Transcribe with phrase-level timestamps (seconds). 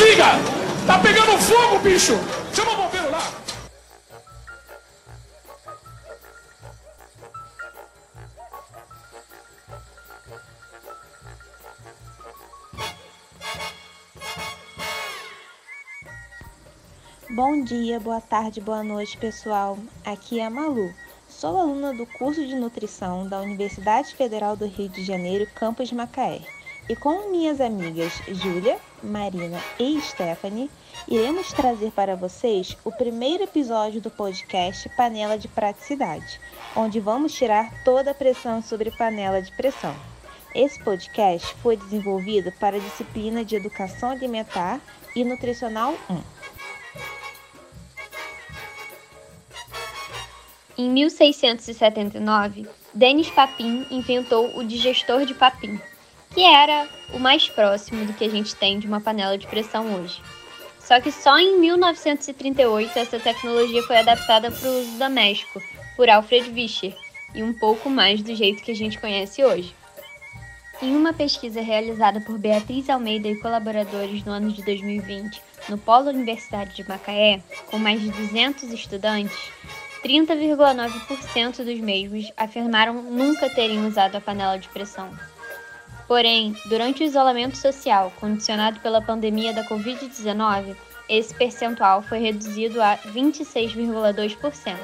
[0.00, 0.24] desliga!
[0.86, 2.14] Tá pegando fogo, bicho!
[2.54, 3.20] Chama o bombeiro lá!
[17.32, 19.78] Bom dia, boa tarde, boa noite, pessoal.
[20.04, 20.92] Aqui é a Malu.
[21.28, 26.40] Sou aluna do curso de nutrição da Universidade Federal do Rio de Janeiro, campus Macaé.
[26.88, 30.70] E com minhas amigas Júlia, Marina e Stephanie,
[31.06, 36.40] iremos trazer para vocês o primeiro episódio do podcast Panela de Praticidade,
[36.74, 39.94] onde vamos tirar toda a pressão sobre panela de pressão.
[40.54, 44.80] Esse podcast foi desenvolvido para a disciplina de Educação Alimentar
[45.14, 46.40] e Nutricional 1.
[50.76, 55.78] Em 1679, Denis Papin inventou o digestor de Papin,
[56.30, 59.94] que era o mais próximo do que a gente tem de uma panela de pressão
[59.94, 60.22] hoje.
[60.78, 65.62] Só que só em 1938 essa tecnologia foi adaptada para o uso doméstico
[65.96, 66.96] por Alfred Vischer
[67.34, 69.74] e um pouco mais do jeito que a gente conhece hoje.
[70.82, 76.08] Em uma pesquisa realizada por Beatriz Almeida e colaboradores no ano de 2020 no Polo
[76.08, 79.38] Universitário de Macaé, com mais de 200 estudantes,
[80.02, 85.10] 30,9% dos mesmos afirmaram nunca terem usado a panela de pressão.
[86.10, 90.74] Porém, durante o isolamento social condicionado pela pandemia da Covid-19,
[91.08, 94.76] esse percentual foi reduzido a 26,2%.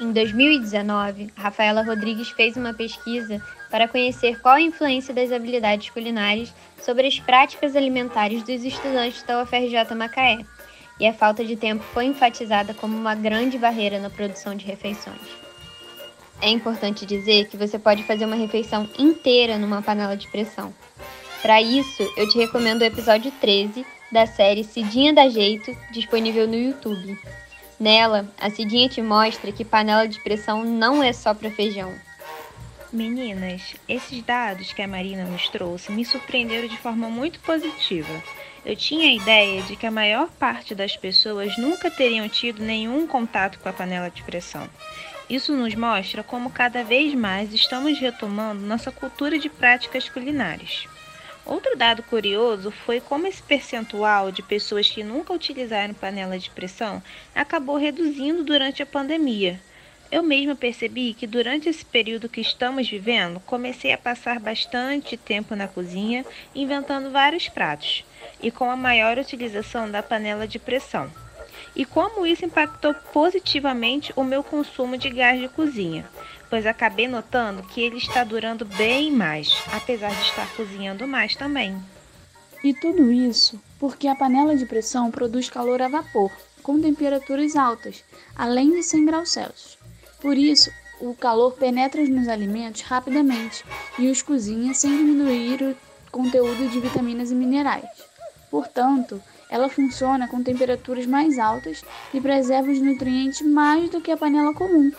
[0.00, 6.50] Em 2019, Rafaela Rodrigues fez uma pesquisa para conhecer qual a influência das habilidades culinárias
[6.80, 10.46] sobre as práticas alimentares dos estudantes da UFRJ Macaé
[10.98, 15.51] e a falta de tempo foi enfatizada como uma grande barreira na produção de refeições.
[16.42, 20.74] É importante dizer que você pode fazer uma refeição inteira numa panela de pressão.
[21.40, 26.56] Para isso, eu te recomendo o episódio 13 da série Cidinha da Jeito, disponível no
[26.56, 27.16] YouTube.
[27.78, 31.94] Nela, a Cidinha te mostra que panela de pressão não é só para feijão.
[32.92, 38.12] Meninas, esses dados que a Marina nos trouxe me surpreenderam de forma muito positiva.
[38.66, 43.06] Eu tinha a ideia de que a maior parte das pessoas nunca teriam tido nenhum
[43.06, 44.68] contato com a panela de pressão.
[45.32, 50.86] Isso nos mostra como cada vez mais estamos retomando nossa cultura de práticas culinárias.
[51.46, 57.02] Outro dado curioso foi como esse percentual de pessoas que nunca utilizaram panela de pressão
[57.34, 59.58] acabou reduzindo durante a pandemia.
[60.10, 65.56] Eu mesma percebi que durante esse período que estamos vivendo, comecei a passar bastante tempo
[65.56, 68.04] na cozinha inventando vários pratos
[68.42, 71.10] e com a maior utilização da panela de pressão.
[71.74, 76.04] E como isso impactou positivamente o meu consumo de gás de cozinha,
[76.50, 81.76] pois acabei notando que ele está durando bem mais, apesar de estar cozinhando mais também.
[82.62, 86.30] E tudo isso porque a panela de pressão produz calor a vapor,
[86.62, 88.04] com temperaturas altas,
[88.36, 89.76] além de 100 graus Celsius.
[90.20, 90.70] Por isso,
[91.00, 93.64] o calor penetra nos alimentos rapidamente
[93.98, 95.76] e os cozinha sem diminuir o
[96.12, 97.88] conteúdo de vitaminas e minerais.
[98.48, 99.20] Portanto,
[99.52, 104.54] ela funciona com temperaturas mais altas e preserva os nutrientes mais do que a panela
[104.54, 104.90] comum,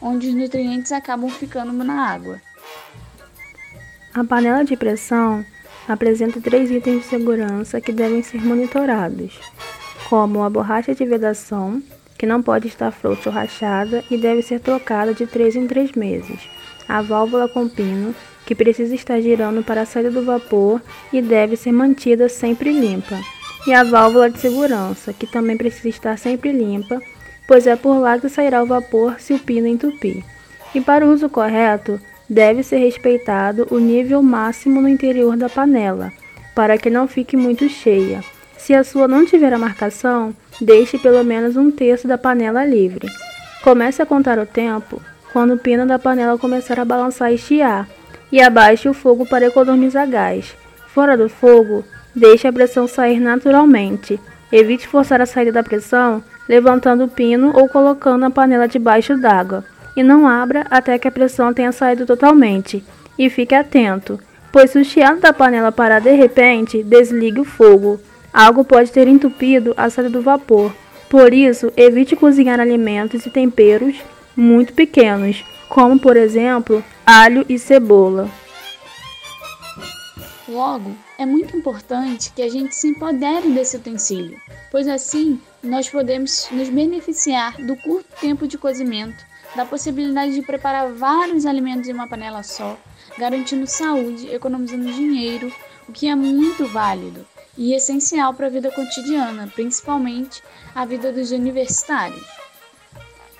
[0.00, 2.40] onde os nutrientes acabam ficando na água.
[4.14, 5.44] A panela de pressão
[5.86, 9.38] apresenta três itens de segurança que devem ser monitorados,
[10.08, 11.82] como a borracha de vedação,
[12.16, 15.92] que não pode estar frouxa ou rachada e deve ser trocada de 3 em 3
[15.92, 16.48] meses,
[16.88, 18.14] a válvula com pino,
[18.46, 20.80] que precisa estar girando para a saída do vapor
[21.12, 23.20] e deve ser mantida sempre limpa.
[23.68, 27.02] E a válvula de segurança, que também precisa estar sempre limpa,
[27.46, 30.24] pois é por lá que sairá o vapor se o pino entupir.
[30.74, 36.10] E para o uso correto, deve ser respeitado o nível máximo no interior da panela,
[36.54, 38.24] para que não fique muito cheia.
[38.56, 43.06] Se a sua não tiver a marcação, deixe pelo menos um terço da panela livre.
[43.62, 44.98] Comece a contar o tempo
[45.30, 47.86] quando o pino da panela começar a balançar e chiar,
[48.32, 50.56] e abaixe o fogo para economizar gás.
[50.86, 51.84] Fora do fogo,
[52.14, 54.20] deixe a pressão sair naturalmente.
[54.50, 59.64] Evite forçar a saída da pressão levantando o pino ou colocando a panela debaixo d'água.
[59.94, 62.82] E não abra até que a pressão tenha saído totalmente.
[63.18, 64.18] E fique atento,
[64.50, 68.00] pois se o chiado da panela parar de repente, desligue o fogo.
[68.32, 70.72] Algo pode ter entupido a saída do vapor.
[71.10, 73.96] Por isso, evite cozinhar alimentos e temperos
[74.36, 78.28] muito pequenos, como por exemplo alho e cebola.
[80.48, 84.40] Logo, é muito importante que a gente se empodere desse utensílio,
[84.70, 89.22] pois assim nós podemos nos beneficiar do curto tempo de cozimento,
[89.54, 92.78] da possibilidade de preparar vários alimentos em uma panela só,
[93.18, 95.52] garantindo saúde, economizando dinheiro,
[95.86, 100.42] o que é muito válido e essencial para a vida cotidiana, principalmente
[100.74, 102.26] a vida dos universitários.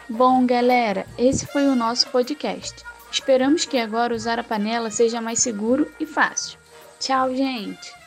[0.06, 2.84] Bom, galera, esse foi o nosso podcast.
[3.10, 6.58] Esperamos que agora usar a panela seja mais seguro e fácil.
[6.98, 7.97] Tchau, gente!